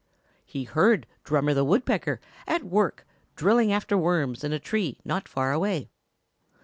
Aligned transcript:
He 0.43 0.63
heard 0.63 1.05
Drummer 1.23 1.53
the 1.53 1.63
Woodpecker 1.63 2.19
at 2.47 2.63
work 2.63 3.05
drilling 3.35 3.71
after 3.71 3.95
worms 3.95 4.43
in 4.43 4.51
a 4.51 4.57
tree 4.57 4.97
not 5.05 5.27
far 5.27 5.51
away. 5.51 5.91